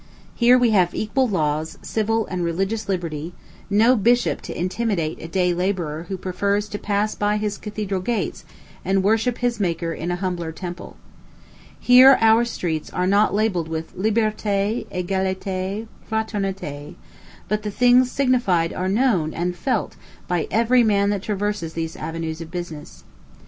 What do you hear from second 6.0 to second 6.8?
who prefers to